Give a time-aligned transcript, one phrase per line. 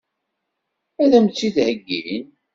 [1.03, 2.25] Ad m-tt-id-heggin?